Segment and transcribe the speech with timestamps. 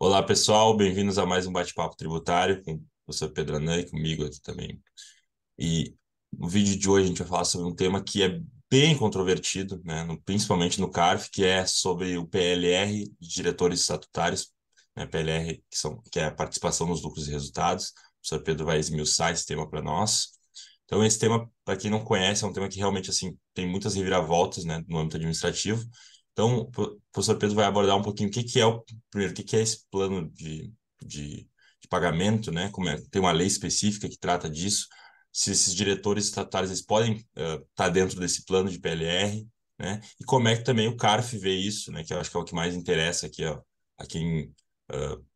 [0.00, 4.24] Olá, pessoal, bem-vindos a mais um bate-papo tributário com o professor Pedro Anan e comigo
[4.24, 4.80] aqui também.
[5.58, 5.92] E
[6.32, 8.40] no vídeo de hoje a gente vai falar sobre um tema que é
[8.70, 14.52] bem controvertido, né, no, principalmente no CARF, que é sobre o PLR de diretores estatutários,
[14.96, 17.88] né, PLR, que, são, que é a participação nos lucros e resultados.
[17.88, 17.92] O
[18.22, 20.28] professor Pedro vai esmiuçar esse tema para nós.
[20.84, 23.96] Então, esse tema, para quem não conhece, é um tema que realmente assim tem muitas
[23.96, 25.84] reviravoltas né, no âmbito administrativo.
[26.38, 29.36] Então, o professor Pedro vai abordar um pouquinho o que, que é o primeiro, o
[29.36, 30.72] que, que é esse plano de,
[31.04, 31.48] de,
[31.80, 32.70] de pagamento, né?
[32.70, 34.86] Como é, tem uma lei específica que trata disso,
[35.32, 39.44] se esses diretores estatutários eles podem estar uh, tá dentro desse plano de PLR,
[39.76, 40.00] né?
[40.20, 42.04] E como é que também o CARF vê isso, né?
[42.04, 43.60] Que eu acho que é o que mais interessa aqui, ó,
[43.98, 44.54] a quem
[44.92, 45.26] uh,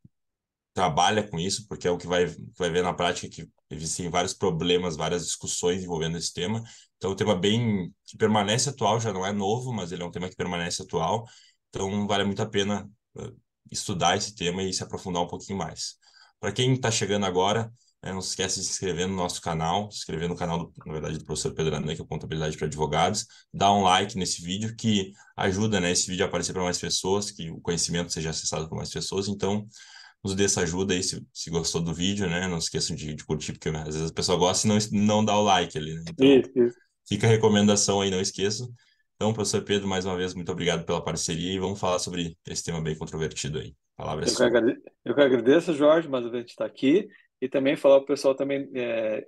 [0.73, 2.25] trabalha com isso, porque é o que vai,
[2.57, 6.63] vai ver na prática que existem vários problemas, várias discussões envolvendo esse tema.
[6.97, 10.05] Então, é um tema bem que permanece atual, já não é novo, mas ele é
[10.05, 11.25] um tema que permanece atual.
[11.69, 13.35] Então, vale muito a pena uh,
[13.71, 15.95] estudar esse tema e se aprofundar um pouquinho mais.
[16.39, 17.71] Para quem está chegando agora,
[18.03, 20.73] né, não se esqueça de se inscrever no nosso canal, se inscrever no canal, do,
[20.85, 24.41] na verdade, do professor Pedro Anan, que é Contabilidade para Advogados, dá um like nesse
[24.41, 28.31] vídeo que ajuda né, esse vídeo a aparecer para mais pessoas, que o conhecimento seja
[28.31, 29.27] acessado por mais pessoas.
[29.27, 29.65] Então,
[30.23, 32.47] nos dê essa ajuda aí se, se gostou do vídeo, né?
[32.47, 35.37] Não esqueçam de, de curtir, porque às vezes a pessoa gosta e não, não dá
[35.37, 36.03] o like ali, né?
[36.09, 36.77] Então, isso, isso.
[37.07, 38.69] fica a recomendação aí, não esqueçam.
[39.15, 42.63] Então, professor Pedro, mais uma vez, muito obrigado pela parceria e vamos falar sobre esse
[42.63, 43.75] tema bem controvertido aí.
[43.95, 47.07] Palavra eu, que agradeço, eu que agradeço, Jorge, mais uma vez estar aqui
[47.43, 49.25] e também falar para o pessoal também é,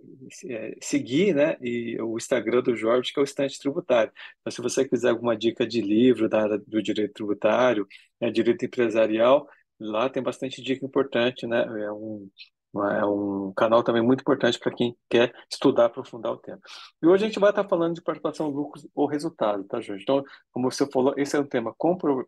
[0.50, 4.12] é, seguir né, e o Instagram do Jorge, que é o Estante Tributário.
[4.40, 7.86] Então, se você quiser alguma dica de livro da área do direito tributário,
[8.20, 9.48] né, direito empresarial,
[9.80, 11.64] Lá tem bastante dica importante, né?
[11.84, 12.30] É um,
[12.76, 16.60] é um canal também muito importante para quem quer estudar, aprofundar o tema.
[17.02, 20.04] E hoje a gente vai estar falando de participação, lucros ou resultado, tá, Jorge?
[20.04, 21.74] Então, como você falou, esse é um tema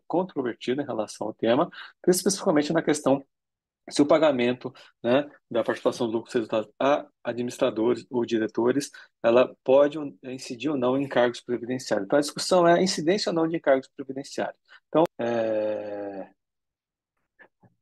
[0.07, 1.69] controvertido em relação ao tema,
[2.07, 3.23] especificamente na questão
[3.89, 8.91] se o pagamento né, da participação do lucro resultados a administradores ou diretores,
[9.23, 12.05] ela pode incidir ou não em encargos previdenciários.
[12.05, 14.57] Então, a discussão é a incidência ou não de encargos previdenciários.
[14.89, 16.29] Então, é,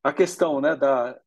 [0.05, 1.19] a questão né, da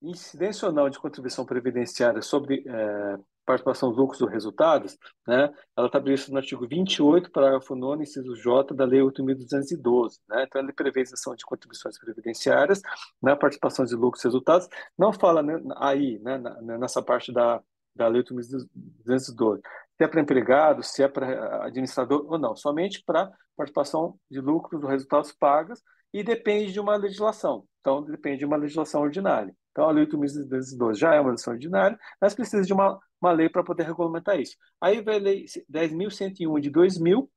[0.00, 4.96] incidência ou não de contribuição previdenciária sobre é, participação dos lucros ou resultados,
[5.26, 10.20] né, ela está prevista no artigo 28, parágrafo 9, inciso J, da Lei 8.212.
[10.28, 10.44] Né?
[10.44, 12.80] Então, ele prevê isenção de contribuições previdenciárias
[13.20, 14.68] na participação de lucros e resultados.
[14.96, 16.38] Não fala né, aí, né,
[16.78, 17.60] nessa parte da,
[17.96, 19.60] da Lei 8.212,
[19.98, 24.84] se é para empregado, se é para administrador ou não, somente para participação de lucros
[24.84, 27.64] ou resultados pagas e depende de uma legislação.
[27.80, 29.54] Então, depende de uma legislação ordinária.
[29.70, 33.48] Então, a Lei 8.212 já é uma legislação ordinária, mas precisa de uma, uma lei
[33.48, 34.56] para poder regulamentar isso.
[34.80, 37.30] Aí veio a Lei 10.101 de 2000,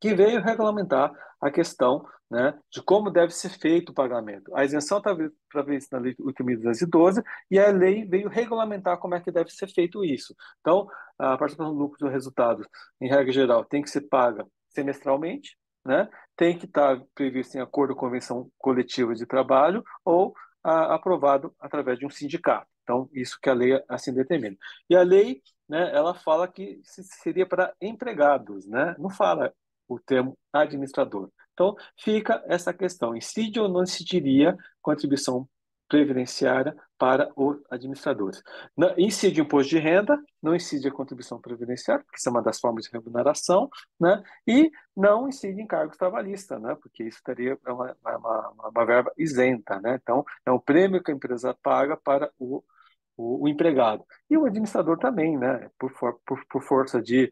[0.00, 4.54] que veio regulamentar a questão né, de como deve ser feito o pagamento.
[4.54, 5.16] A isenção está
[5.48, 10.04] prevista na Lei 8.212 e a lei veio regulamentar como é que deve ser feito
[10.04, 10.34] isso.
[10.60, 10.86] Então,
[11.18, 12.66] a participação do lucro do resultado,
[13.00, 16.08] em regra geral, tem que ser paga semestralmente, né,
[16.38, 20.32] tem que estar previsto em acordo com a convenção coletiva de trabalho ou
[20.62, 22.68] a, aprovado através de um sindicato.
[22.84, 24.56] Então, isso que a lei assim determina.
[24.88, 28.94] E a lei, né, ela fala que seria para empregados, né?
[28.98, 29.52] Não fala
[29.88, 31.28] o termo administrador.
[31.52, 35.48] Então, fica essa questão: incide ou não incidiria contribuição
[35.88, 38.42] previdenciária para os administradores.
[38.96, 42.60] Incide o imposto de renda, não incide a contribuição previdenciária, porque isso é uma das
[42.60, 44.22] formas de remuneração, né?
[44.46, 46.76] e não incide encargos trabalhistas, né?
[46.80, 49.80] porque isso teria é uma, é uma, uma, uma verba isenta.
[49.80, 49.98] Né?
[50.02, 52.62] Então, é um prêmio que a empresa paga para o,
[53.16, 54.04] o, o empregado.
[54.28, 55.70] E o administrador também, né?
[55.78, 55.92] por,
[56.26, 57.30] por, por força de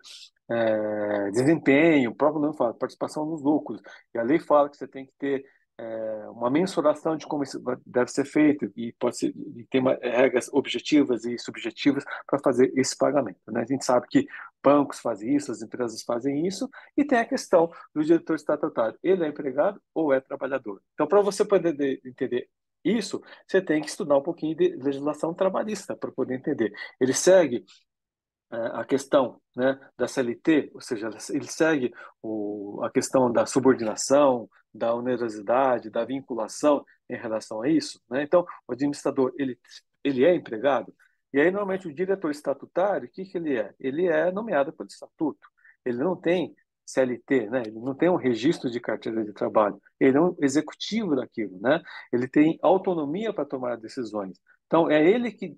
[0.49, 3.81] é, desempenho, o próprio nome fala, participação nos lucros.
[4.15, 5.45] E a lei fala que você tem que ter
[5.79, 9.99] é, uma mensuração de como isso deve ser feito e pode ser e tem uma,
[10.01, 13.41] regras objetivas e subjetivas para fazer esse pagamento.
[13.49, 13.61] Né?
[13.61, 14.27] A gente sabe que
[14.63, 18.99] bancos fazem isso, as empresas fazem isso e tem a questão do diretor estatutário.
[19.03, 20.81] Ele é empregado ou é trabalhador?
[20.95, 22.49] Então, para você poder entender
[22.85, 26.73] isso, você tem que estudar um pouquinho de legislação trabalhista para poder entender.
[27.01, 27.65] Ele segue
[28.51, 31.93] é, a questão né, da CLT, ou seja, ele segue
[32.23, 38.01] o, a questão da subordinação, da onerosidade, da vinculação em relação a isso.
[38.11, 38.23] Né?
[38.23, 39.59] Então, o administrador ele,
[40.05, 40.95] ele é empregado,
[41.33, 43.75] e aí normalmente o diretor estatutário, o que, que ele é?
[43.79, 45.49] Ele é nomeado pelo estatuto.
[45.85, 46.55] Ele não tem
[46.87, 47.63] CLT, né?
[47.67, 51.83] ele não tem um registro de carteira de trabalho, ele é um executivo daquilo, né?
[52.13, 54.41] ele tem autonomia para tomar decisões.
[54.67, 55.57] Então, é ele que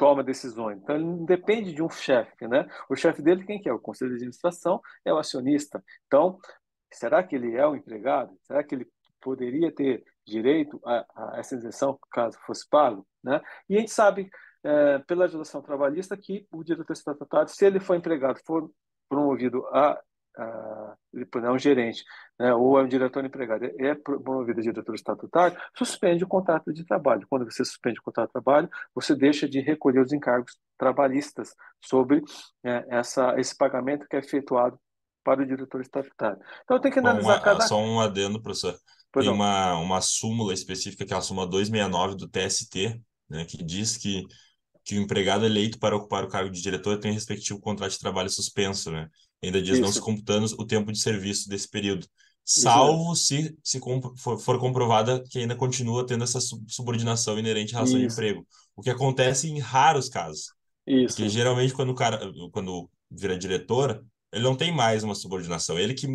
[0.00, 0.78] toma decisões.
[0.78, 2.66] Então, ele não depende de um chefe, né?
[2.88, 3.72] O chefe dele, quem que é?
[3.72, 5.84] O conselho de administração é o acionista.
[6.06, 6.38] Então,
[6.92, 8.36] será que ele é o empregado?
[8.42, 8.86] Será que ele
[9.20, 13.40] poderia ter direito a, a essa isenção caso fosse pago, né?
[13.68, 14.30] E a gente sabe
[14.62, 18.70] é, pela legislação trabalhista que o diretor estatutário, se ele for empregado, for
[19.08, 20.00] promovido a,
[21.12, 22.04] ele é um gerente,
[22.38, 26.84] né, ou é um diretor empregado, é promovido a diretor estatutário, suspende o contrato de
[26.84, 27.26] trabalho.
[27.28, 32.22] Quando você suspende o contrato de trabalho, você deixa de recolher os encargos trabalhistas sobre
[32.64, 34.78] é, essa, esse pagamento que é efetuado
[35.22, 36.40] para o diretor estatutário.
[36.64, 37.66] Então tem que analisar uma, cada...
[37.66, 38.76] Só um adendo, professor.
[39.12, 43.62] Pois tem uma, uma súmula específica, que é a súmula 269 do TST, né, que
[43.62, 44.24] diz que
[44.84, 48.30] que o empregado eleito para ocupar o cargo de diretor tem respectivo contrato de trabalho
[48.30, 49.08] suspenso, né?
[49.42, 49.82] Ainda diz Isso.
[49.82, 52.06] não se computando o tempo de serviço desse período,
[52.44, 53.78] salvo se, se
[54.18, 58.08] for, for, comprovada que ainda continua tendo essa subordinação inerente à relação Isso.
[58.08, 60.52] de emprego, o que acontece em raros casos.
[60.86, 61.14] Isso.
[61.14, 62.20] Porque geralmente quando o cara,
[62.50, 66.06] quando vira diretor, ele não tem mais uma subordinação, ele que,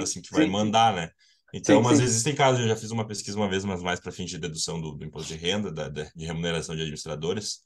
[0.00, 1.10] assim, que vai mandar, né?
[1.54, 2.04] Então, sim, mas sim.
[2.04, 4.80] existem casos, eu já fiz uma pesquisa uma vez, mas mais para fim de dedução
[4.80, 7.58] do, do imposto de renda, da, de remuneração de administradores,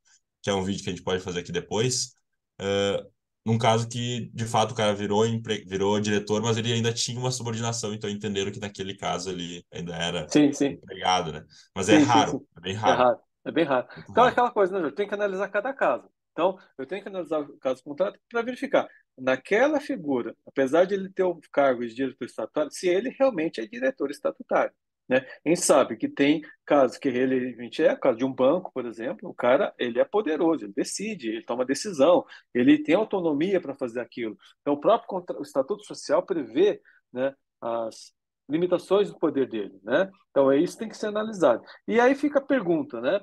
[0.42, 2.14] que é um vídeo que a gente pode fazer aqui depois,
[2.60, 3.06] uh,
[3.46, 5.64] num caso que, de fato, o cara virou, empre...
[5.64, 9.94] virou diretor, mas ele ainda tinha uma subordinação, então entenderam que naquele caso ele ainda
[9.94, 10.70] era sim, sim.
[10.70, 11.44] empregado, né?
[11.72, 12.92] Mas é raro, é bem raro.
[12.92, 13.18] É, raro.
[13.44, 13.86] é bem raro.
[13.86, 14.28] Muito então, raro.
[14.28, 16.10] é aquela coisa, né, eu tenho que analisar cada caso.
[16.32, 21.10] Então, eu tenho que analisar o caso contrato para verificar, naquela figura, apesar de ele
[21.10, 24.72] ter o cargo de diretor estatutário, se ele realmente é diretor estatutário.
[25.08, 25.24] Né?
[25.44, 29.30] A gente sabe que tem casos que realmente é, caso de um banco, por exemplo,
[29.30, 34.00] o cara ele é poderoso, ele decide, ele toma decisão, ele tem autonomia para fazer
[34.00, 34.36] aquilo.
[34.60, 36.80] Então, o próprio o Estatuto Social prevê
[37.12, 38.12] né, as
[38.48, 39.78] limitações do poder dele.
[39.82, 40.10] Né?
[40.30, 41.62] Então, é isso que tem que ser analisado.
[41.86, 43.20] E aí fica a pergunta, né?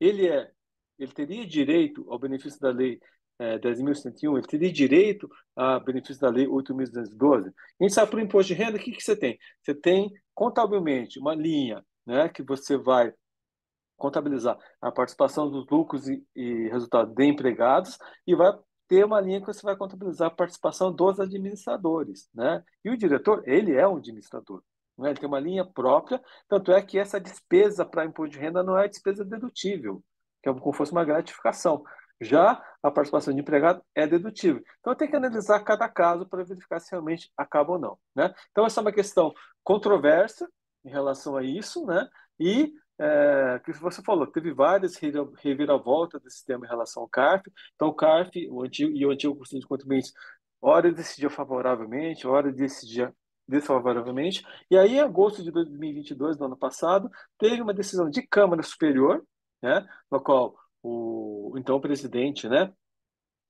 [0.00, 0.50] Ele é,
[0.98, 2.98] ele teria direito ao benefício da lei
[3.38, 7.52] é, 10.101, ele teria direito a benefício da lei 8.212?
[7.80, 9.38] A gente sabe para o imposto de renda, o que, que você tem?
[9.62, 13.12] Você tem contabilmente uma linha né, que você vai
[13.96, 18.52] contabilizar a participação dos lucros e, e resultados de empregados e vai
[18.88, 22.62] ter uma linha que você vai contabilizar a participação dos administradores, né?
[22.84, 24.62] E o diretor, ele é um administrador,
[24.96, 25.10] né?
[25.10, 28.78] ele tem uma linha própria, tanto é que essa despesa para imposto de renda não
[28.78, 30.02] é despesa dedutível,
[30.42, 31.82] que é como se fosse uma gratificação.
[32.20, 34.62] Já a participação de empregado é dedutível.
[34.80, 37.98] Então, tem que analisar cada caso para verificar se realmente acaba ou não.
[38.14, 38.32] Né?
[38.50, 39.32] Então, essa é uma questão
[39.62, 40.48] controversa
[40.84, 42.08] em relação a isso, né?
[42.38, 47.50] e é, que você falou, teve várias reviravoltas desse sistema em relação ao CARF.
[47.74, 50.12] Então, o CARF o antigo, e o antigo curso de contribuintes,
[50.60, 53.12] hora decidia favoravelmente, hora decidia
[53.46, 54.44] desfavoravelmente.
[54.70, 59.22] E aí, em agosto de 2022, do ano passado, teve uma decisão de Câmara Superior,
[59.62, 61.25] né, no qual o
[61.56, 62.72] então presidente, né,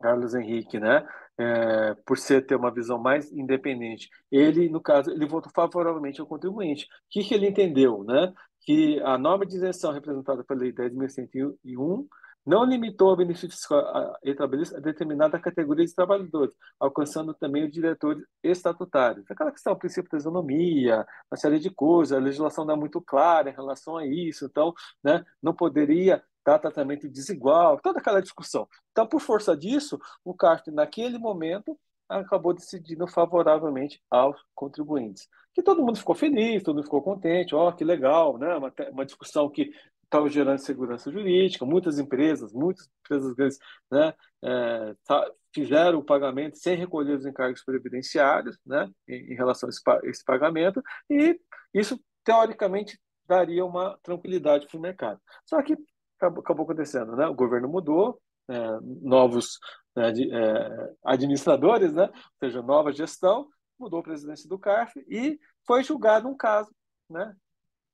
[0.00, 1.06] Carlos Henrique, né,
[1.38, 6.26] é, por ser ter uma visão mais independente, ele, no caso, ele votou favoravelmente ao
[6.26, 6.84] contribuinte.
[6.84, 8.32] O que, que ele entendeu, né?
[8.62, 12.06] Que a norma de isenção representada pela Lei 10.101
[12.46, 19.28] não limitou o benefício fiscal a determinada categoria de trabalhadores, alcançando também os diretores estatutários.
[19.28, 23.00] Aquela questão, o princípio da isonomia, uma série de coisas, a legislação não é muito
[23.00, 24.72] clara em relação a isso, então,
[25.02, 28.68] né, não poderia dar tratamento desigual, toda aquela discussão.
[28.92, 31.76] Então, por força disso, o CARF, naquele momento,
[32.08, 35.28] acabou decidindo favoravelmente aos contribuintes.
[35.52, 38.54] Que todo mundo ficou feliz, todo mundo ficou contente, ó, oh, que legal, né?
[38.54, 39.72] Uma, uma discussão que
[40.04, 43.58] estava gerando segurança jurídica, muitas empresas, muitas empresas grandes,
[43.90, 49.68] né, é, tá, fizeram o pagamento sem recolher os encargos previdenciários, né, em, em relação
[49.68, 51.36] a esse, esse, pagamento, e
[51.74, 55.20] isso, teoricamente, daria uma tranquilidade para o mercado.
[55.44, 55.76] Só que
[56.16, 57.26] acabou, acontecendo, né?
[57.26, 59.58] O governo mudou, é, novos
[59.94, 62.04] né, de, é, administradores, né?
[62.04, 66.70] Ou seja, nova gestão, mudou a presidência do CARF e foi julgado um caso,
[67.08, 67.34] né?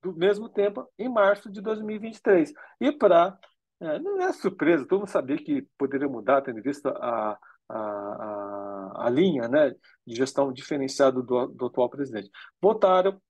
[0.01, 2.53] Do mesmo tempo, em março de 2023.
[2.81, 3.37] E para
[3.83, 7.37] é, não é surpresa, todo mundo sabia que poderia mudar, tendo visto a,
[7.67, 9.71] a, a, a linha né,
[10.07, 12.29] de gestão diferenciada do, do atual presidente.
[12.61, 13.21] Votaram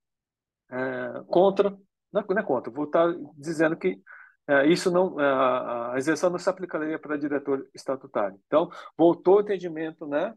[0.70, 1.76] é, contra,
[2.12, 4.02] não é contra, votaram dizendo que é,
[4.68, 5.26] isso não, é,
[5.94, 8.40] a isenção não se aplicaria para diretor estatutário.
[8.46, 10.34] Então, voltou o entendimento, né,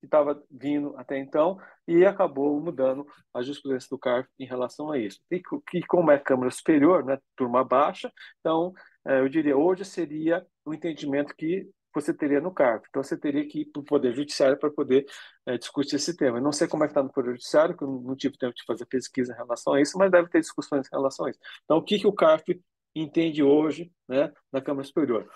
[0.00, 4.98] que estava vindo até então e acabou mudando a jurisprudência do CARF em relação a
[4.98, 5.20] isso.
[5.30, 8.72] E que, como é Câmara Superior, né, turma baixa, então,
[9.06, 12.86] é, eu diria, hoje seria o entendimento que você teria no CARF.
[12.88, 15.04] Então, você teria que ir para o Poder Judiciário para poder
[15.44, 16.38] é, discutir esse tema.
[16.38, 18.54] Eu não sei como é que está no Poder Judiciário, que eu não tive tempo
[18.54, 21.40] de fazer pesquisa em relação a isso, mas deve ter discussões em relação a isso.
[21.64, 22.44] Então, o que, que o CARF
[22.94, 25.28] entende hoje né, na Câmara Superior.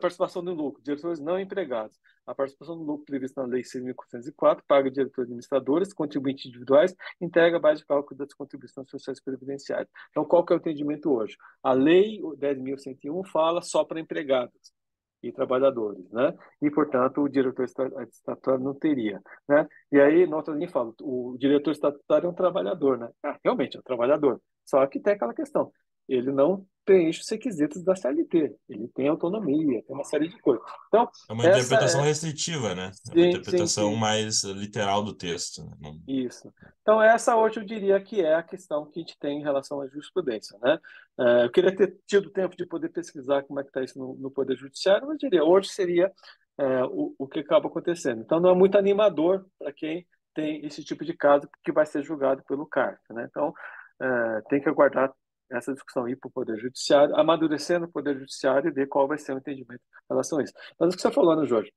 [0.00, 1.98] participação no lucro, diretores não empregados.
[2.26, 7.60] A participação no lucro prevista na Lei 6.404 paga diretores administradores, contribuintes individuais, integra a
[7.60, 9.88] base de cálculo das contribuições sociais previdenciárias.
[10.10, 11.36] Então, qual que é o entendimento hoje?
[11.62, 14.74] A Lei 10.101 fala só para empregados
[15.22, 16.34] e trabalhadores, né?
[16.60, 19.66] E, portanto, o diretor estatutário não teria, né?
[19.90, 23.08] E aí, nota linha fala, o diretor estatutário é um trabalhador, né?
[23.22, 24.40] Ah, realmente, é um trabalhador.
[24.64, 25.72] Só que tem aquela questão,
[26.08, 28.54] ele não preenche os requisitos da CLT.
[28.68, 30.64] Ele tem autonomia, tem uma série de coisas.
[30.86, 32.04] Então, é uma interpretação é...
[32.04, 32.82] restritiva, né?
[32.82, 34.00] É uma sim, interpretação sim, sim.
[34.00, 35.68] mais literal do texto.
[35.80, 35.98] Né?
[36.06, 36.50] Isso.
[36.82, 39.80] Então, essa hoje eu diria que é a questão que a gente tem em relação
[39.80, 40.78] à jurisprudência, né?
[41.18, 44.14] É, eu queria ter tido tempo de poder pesquisar como é que está isso no,
[44.14, 46.12] no, Poder Judiciário, mas eu diria, hoje seria
[46.56, 48.20] é, o, o que acaba acontecendo.
[48.20, 52.04] Então, não é muito animador para quem tem esse tipo de caso que vai ser
[52.04, 53.26] julgado pelo CARF, né?
[53.28, 53.52] Então,
[54.00, 55.12] é, tem que aguardar
[55.50, 59.18] essa discussão ir para o Poder Judiciário, amadurecendo o Poder Judiciário e ver qual vai
[59.18, 60.52] ser o entendimento em relação a isso.
[60.78, 61.72] Mas o que você falou, né, Jorge?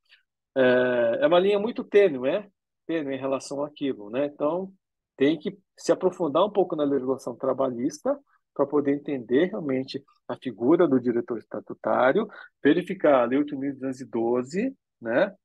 [0.56, 2.48] É, é uma linha muito tênue, é?
[2.86, 4.26] Tênue em relação àquilo, né?
[4.26, 4.72] Então,
[5.16, 8.18] tem que se aprofundar um pouco na legislação trabalhista
[8.54, 12.28] para poder entender realmente a figura do diretor estatutário,
[12.64, 15.36] verificar a Lei 8.212, né?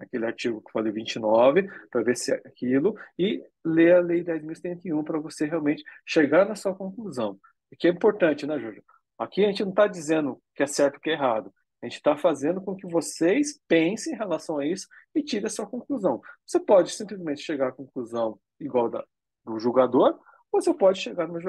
[0.00, 4.24] aquele artigo que eu falei 29, para ver se é aquilo, e ler a Lei
[4.24, 7.38] 10.071 para você realmente chegar na sua conclusão.
[7.78, 8.82] Que é importante, né, Júlio?
[9.18, 11.52] Aqui a gente não está dizendo que é certo ou que é errado.
[11.82, 15.50] A gente está fazendo com que vocês pensem em relação a isso e tirem a
[15.50, 16.20] sua conclusão.
[16.46, 19.04] Você pode simplesmente chegar à conclusão igual da,
[19.44, 20.18] do julgador,
[20.52, 21.40] ou você pode chegar numa,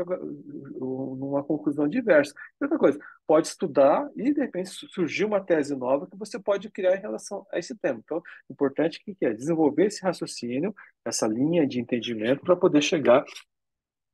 [1.15, 2.33] numa conclusão diversa.
[2.61, 6.95] Outra coisa, pode estudar e, de repente, surgir uma tese nova que você pode criar
[6.95, 7.99] em relação a esse tema.
[8.03, 10.73] Então, o importante é que é desenvolver esse raciocínio,
[11.03, 13.25] essa linha de entendimento para poder chegar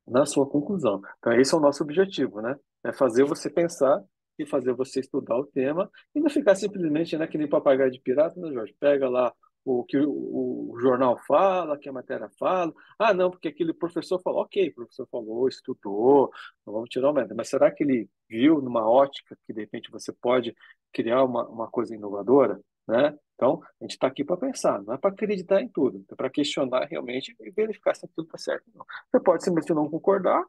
[0.08, 1.02] na sua conclusão.
[1.20, 2.56] Então, esse é o nosso objetivo, né?
[2.84, 4.02] É fazer você pensar
[4.40, 8.00] e fazer você estudar o tema e não ficar simplesmente né, que nem papagaio de
[8.00, 8.76] pirata, né, Jorge?
[8.80, 9.34] Pega lá
[9.66, 12.74] o que o, o, jornal fala, que a matéria fala.
[12.98, 16.32] Ah, não, porque aquele professor falou, ok, o professor falou, estudou,
[16.66, 17.36] não vamos tirar o mérito.
[17.36, 20.56] Mas será que ele viu numa ótica que de repente você pode
[20.94, 22.62] criar uma, uma coisa inovadora?
[22.88, 23.18] Né?
[23.36, 26.30] Então, a gente está aqui para pensar, não é para acreditar em tudo, é para
[26.30, 28.86] questionar realmente e verificar se tudo está certo ou não.
[29.12, 30.44] Você pode simplesmente não concordar,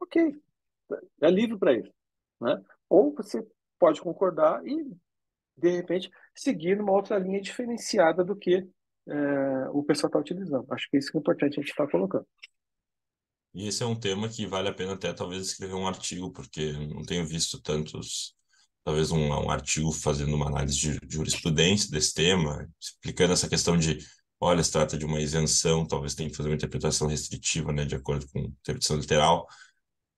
[0.00, 0.34] ok,
[1.20, 1.92] é livre para isso.
[2.40, 2.60] Né?
[2.88, 3.46] Ou você
[3.78, 4.96] pode concordar e,
[5.56, 8.68] de repente, seguir numa outra linha diferenciada do que
[9.08, 10.66] é, o pessoal está utilizando.
[10.72, 12.26] Acho que isso é importante a gente estar tá colocando.
[13.54, 16.72] E esse é um tema que vale a pena até talvez escrever um artigo, porque
[16.72, 18.36] não tenho visto tantos
[18.86, 23.76] talvez um, um artigo fazendo uma análise de, de jurisprudência desse tema, explicando essa questão
[23.76, 23.98] de,
[24.38, 27.96] olha, se trata de uma isenção, talvez tenha que fazer uma interpretação restritiva, né, de
[27.96, 29.44] acordo com a interpretação literal,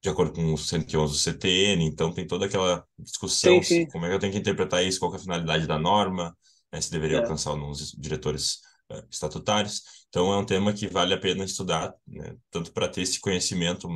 [0.03, 3.87] de acordo com o 111 do CTN, então tem toda aquela discussão, sim, sim.
[3.87, 6.37] como é que eu tenho que interpretar isso, qual é a finalidade da norma,
[6.71, 7.21] né, se deveria é.
[7.21, 8.59] alcançar ou não os diretores
[8.93, 9.81] uh, estatutários.
[10.11, 13.89] Então é um tema que vale a pena estudar, né, tanto para ter esse conhecimento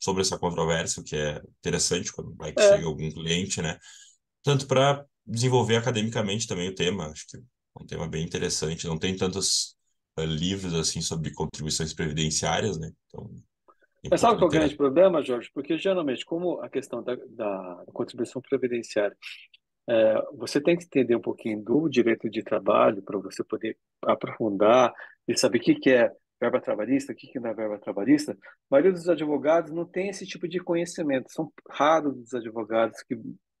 [0.00, 2.70] sobre essa controvérsia, que é interessante quando vai que é.
[2.70, 3.78] chega algum cliente, né,
[4.44, 7.06] tanto para desenvolver academicamente também o tema.
[7.06, 7.40] Acho que é
[7.80, 8.86] um tema bem interessante.
[8.86, 9.74] Não tem tantos
[10.18, 12.92] uh, livros assim sobre contribuições previdenciárias, né?
[13.08, 13.28] Então,
[14.10, 15.50] mas sabe qual é o grande problema, Jorge?
[15.54, 19.16] Porque geralmente, como a questão da, da contribuição previdenciária,
[19.88, 24.92] é, você tem que entender um pouquinho do direito de trabalho para você poder aprofundar
[25.26, 28.32] e saber o que, que é verba trabalhista, o que, que não é verba trabalhista.
[28.32, 28.36] A
[28.70, 31.32] maioria dos advogados não tem esse tipo de conhecimento.
[31.32, 33.16] São raros os advogados que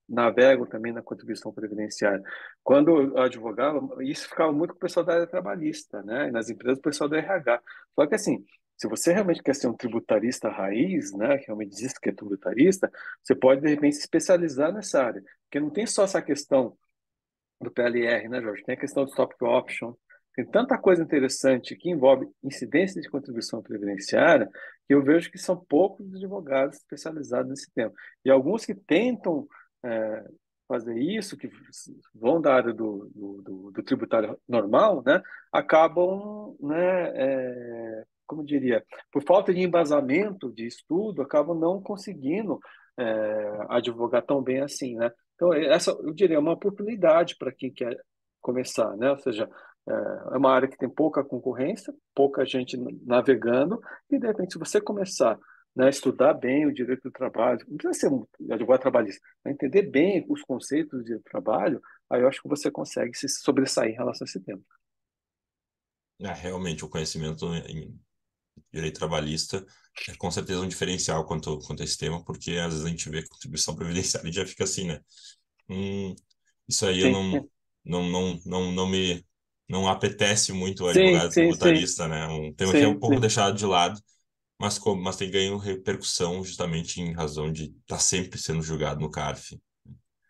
[0.08, 2.22] navegam também na contribuição previdenciária.
[2.62, 6.28] Quando eu advogava, isso ficava muito com o pessoal da área trabalhista, né?
[6.28, 7.62] E nas empresas, o pessoal do RH.
[7.94, 8.44] Só que assim,
[8.76, 12.90] se você realmente quer ser um tributarista raiz, né, que realmente diz que é tributarista,
[13.22, 15.22] você pode, de repente, se especializar nessa área.
[15.44, 16.76] Porque não tem só essa questão
[17.60, 18.64] do PLR, né, Jorge?
[18.64, 19.94] Tem a questão do stop option,
[20.34, 24.50] tem tanta coisa interessante que envolve incidência de contribuição previdenciária
[24.86, 27.92] que eu vejo que são poucos advogados especializados nesse tema.
[28.24, 29.46] E alguns que tentam
[29.84, 30.24] é,
[30.66, 31.48] fazer isso, que
[32.14, 35.22] vão da área do, do, do, do tributário normal, né,
[35.52, 42.58] acabam, né, é, como diria, por falta de embasamento de estudo, acabam não conseguindo
[42.98, 45.10] é, advogar tão bem assim, né?
[45.34, 47.96] Então, essa, eu diria, é uma oportunidade para quem quer
[48.40, 49.10] começar, né?
[49.10, 49.50] Ou seja,
[49.88, 54.58] é, é uma área que tem pouca concorrência, pouca gente navegando, e de repente, se
[54.58, 55.38] você começar
[55.74, 59.82] né, estudar bem o direito do trabalho, não precisa ser um advogado trabalhista, mas entender
[59.82, 64.24] bem os conceitos de trabalho, aí eu acho que você consegue se sobressair em relação
[64.24, 64.62] a esse tema.
[66.20, 67.98] É, realmente, o conhecimento em
[68.72, 69.64] direito trabalhista
[70.08, 73.10] é com certeza um diferencial quanto, quanto a esse tema, porque às vezes a gente
[73.10, 75.00] vê contribuição previdenciária e já fica assim, né?
[75.68, 76.14] Hum,
[76.68, 77.48] Isso aí sim, eu não,
[77.84, 79.24] não, não, não, não me
[79.66, 82.10] não apetece muito o advogado sim, tributarista, sim.
[82.10, 82.26] né?
[82.26, 83.98] Um tema que é um pouco deixado de lado,
[84.58, 89.00] mas, como, mas tem ganho repercussão justamente em razão de estar tá sempre sendo julgado
[89.00, 89.60] no CARF.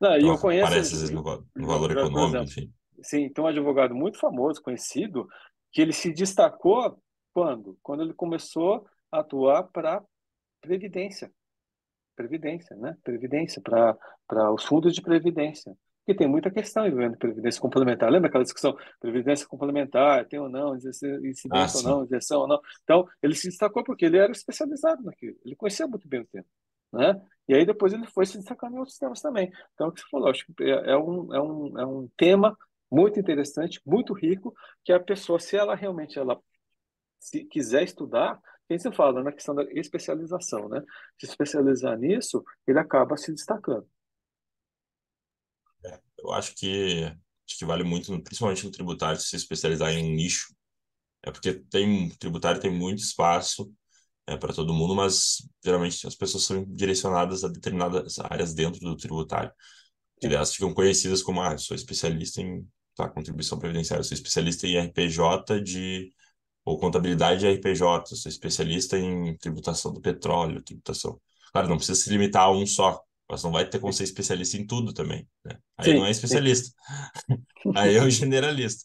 [0.01, 1.23] Não, então, eu conheço, aparece às vezes no,
[1.55, 2.73] no valor econômico, exemplo, enfim.
[3.03, 5.29] Sim, tem um advogado muito famoso, conhecido,
[5.71, 6.99] que ele se destacou
[7.33, 7.79] quando?
[7.83, 10.03] Quando ele começou a atuar para
[10.61, 11.31] previdência.
[12.17, 12.97] Previdência, né?
[13.03, 15.77] Previdência, para os fundos de previdência.
[16.05, 18.11] Porque tem muita questão envolvendo previdência complementar.
[18.11, 18.77] Lembra aquela discussão?
[19.01, 22.61] Previdência complementar, tem ou não, incidência ah, ou não, isenção ou não.
[22.83, 25.37] Então, ele se destacou porque ele era especializado naquilo.
[25.43, 26.45] Ele conhecia muito bem o tema.
[26.93, 27.21] Né?
[27.49, 29.51] E aí depois ele foi se destacando em outros temas também.
[29.73, 32.57] Então, o que você falou, acho que é, é um, é, um, é um tema
[32.91, 36.39] muito interessante, muito rico, que a pessoa, se ela realmente ela
[37.19, 40.83] se quiser estudar, quem se fala na questão da especialização, né?
[41.19, 43.89] Se especializar nisso, ele acaba se destacando.
[46.25, 47.05] Eu acho que
[47.47, 50.55] acho que vale muito, principalmente no tributário, se especializar em nicho.
[51.23, 53.73] É porque tem tributário tem muito espaço
[54.27, 58.97] é, para todo mundo, mas geralmente as pessoas são direcionadas a determinadas áreas dentro do
[58.97, 59.53] tributário.
[60.21, 62.67] Que elas ficam conhecidas como, ah, sou especialista em
[62.97, 66.13] tá, contribuição previdenciária, sou especialista em RPJ de
[66.65, 71.21] ou contabilidade de RPJ, sou especialista em tributação do petróleo, tributação.
[71.53, 74.57] Claro, não precisa se limitar a um só, mas não vai ter como ser especialista
[74.57, 75.59] em tudo também, né?
[75.79, 76.75] Aí sim, não é especialista.
[77.77, 78.85] Aí é o generalista.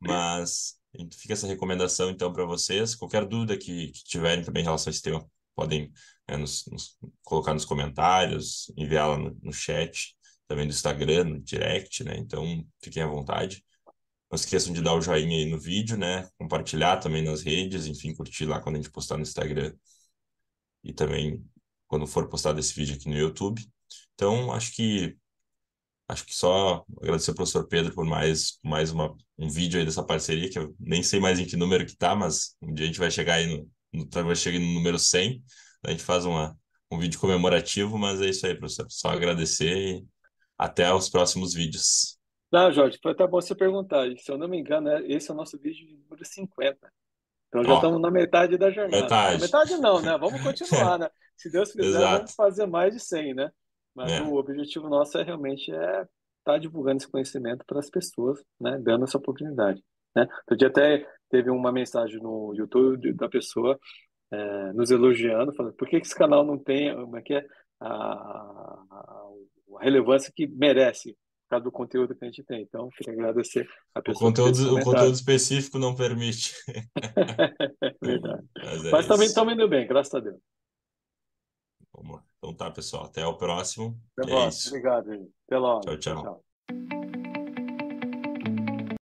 [0.00, 0.76] Mas
[1.12, 2.94] fica essa recomendação então para vocês.
[2.94, 5.24] Qualquer dúvida que, que, tiverem também em relação a esse tema,
[5.54, 5.92] podem
[6.28, 10.16] né, nos, nos, colocar nos comentários, enviar lá no, no chat,
[10.48, 12.16] também do Instagram, no direct, né?
[12.18, 13.64] Então fiquem à vontade.
[14.30, 16.28] Não esqueçam de dar o joinha aí no vídeo, né?
[16.38, 19.72] Compartilhar também nas redes, enfim, curtir lá quando a gente postar no Instagram.
[20.82, 21.44] E também
[21.86, 23.66] quando for postado esse vídeo aqui no YouTube.
[24.16, 25.16] Então, acho que
[26.08, 30.04] acho que só agradecer ao professor Pedro por mais, mais uma, um vídeo aí dessa
[30.04, 32.86] parceria, que eu nem sei mais em que número que tá, mas um dia a
[32.86, 35.42] gente vai chegar aí no, no vai chegar no número 100,
[35.84, 36.56] a gente faz uma,
[36.90, 38.86] um vídeo comemorativo, mas é isso aí, professor.
[38.88, 40.06] Só agradecer e
[40.58, 42.18] até os próximos vídeos.
[42.50, 44.06] Não, Jorge, foi até bom você perguntar.
[44.18, 46.78] Se eu não me engano, é, esse é o nosso vídeo número 50.
[47.48, 49.02] Então já estamos na metade da jornada.
[49.02, 49.34] Metade.
[49.34, 50.16] Na metade não, né?
[50.18, 51.10] Vamos continuar, né?
[51.36, 52.16] Se Deus quiser, Exato.
[52.16, 53.50] vamos fazer mais de 100, né?
[53.96, 54.22] Mas é.
[54.22, 56.08] o objetivo nosso é realmente é estar
[56.44, 58.78] tá divulgando esse conhecimento para as pessoas, né?
[58.78, 59.82] Dando essa oportunidade.
[60.14, 60.28] Né?
[60.40, 63.78] Outro dia até teve uma mensagem no YouTube da pessoa
[64.30, 67.46] é, nos elogiando, falando por que esse canal não tem como é que é,
[67.80, 69.28] a, a,
[69.78, 72.62] a relevância que merece por causa do conteúdo que a gente tem.
[72.62, 74.30] Então, queria agradecer a pessoa.
[74.30, 76.52] O conteúdo, o conteúdo específico não permite.
[78.02, 78.44] Verdade.
[78.58, 80.38] Mas, é Mas também estamos indo bem, graças a Deus.
[81.96, 82.24] Vamos lá.
[82.38, 83.06] Então tá, pessoal.
[83.06, 83.98] Até o próximo.
[84.18, 85.30] Até é Obrigado, gente.
[85.46, 85.80] Até logo.
[85.80, 85.98] tchau.
[85.98, 86.22] tchau.
[86.22, 86.95] tchau.